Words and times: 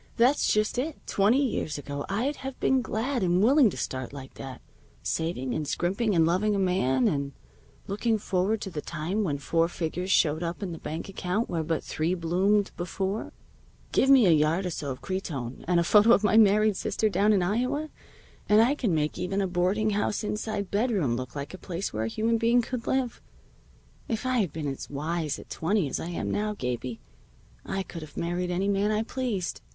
"That's 0.17 0.51
just 0.51 0.79
it. 0.79 0.97
Twenty 1.05 1.45
years 1.47 1.77
ago 1.77 2.07
I'd 2.09 2.37
have 2.37 2.59
been 2.59 2.81
glad 2.81 3.21
and 3.21 3.39
willing 3.43 3.69
to 3.69 3.77
start 3.77 4.11
like 4.11 4.33
that, 4.33 4.59
saving 5.03 5.53
and 5.53 5.67
scrimping 5.67 6.15
and 6.15 6.25
loving 6.25 6.55
a 6.55 6.57
man, 6.57 7.07
and 7.07 7.33
looking 7.85 8.17
forward 8.17 8.61
to 8.61 8.71
the 8.71 8.81
time 8.81 9.23
when 9.23 9.37
four 9.37 9.67
figures 9.67 10.09
showed 10.09 10.41
up 10.41 10.63
in 10.63 10.71
the 10.71 10.79
bank 10.79 11.07
account 11.07 11.51
where 11.51 11.61
but 11.61 11.83
three 11.83 12.15
bloomed 12.15 12.71
before. 12.75 13.25
I've 13.25 13.25
got 13.25 13.29
what 13.29 13.33
they 13.35 13.43
call 13.43 13.43
the 13.43 13.53
home 13.53 13.75
instinct. 13.75 13.91
Give 13.91 14.09
me 14.09 14.25
a 14.35 14.39
yard 14.41 14.65
or 14.65 14.69
so 14.71 14.89
of 14.91 15.01
cretonne, 15.03 15.65
and 15.67 15.79
a 15.79 15.83
photo 15.83 16.13
of 16.13 16.23
my 16.23 16.35
married 16.35 16.77
sister 16.77 17.07
down 17.07 17.31
in 17.31 17.43
Iowa, 17.43 17.91
and 18.49 18.59
I 18.59 18.73
can 18.73 18.95
make 18.95 19.19
even 19.19 19.39
a 19.39 19.45
boarding 19.45 19.91
house 19.91 20.23
inside 20.23 20.71
bedroom 20.71 21.15
look 21.15 21.35
like 21.35 21.53
a 21.53 21.59
place 21.59 21.93
where 21.93 22.05
a 22.05 22.07
human 22.07 22.39
being 22.39 22.63
could 22.63 22.87
live. 22.87 23.21
If 24.07 24.25
I 24.25 24.39
had 24.39 24.51
been 24.51 24.65
as 24.67 24.89
wise 24.89 25.37
at 25.37 25.51
twenty 25.51 25.87
as 25.87 25.99
I 25.99 26.07
am 26.09 26.31
now, 26.31 26.55
Gabie, 26.55 26.99
I 27.63 27.83
could 27.83 28.01
have 28.01 28.17
married 28.17 28.49
any 28.49 28.67
man 28.67 28.89
I 28.89 29.03
pleased. 29.03 29.61